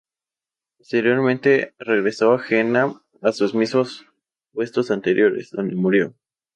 Posteriormente 0.79 1.75
regresó 1.77 2.33
a 2.33 2.39
Jena 2.39 3.03
a 3.21 3.31
sus 3.31 3.53
mismos 3.53 4.07
puestos 4.51 4.89
anteriores, 4.89 5.51
donde 5.51 5.75
murió. 5.75 6.15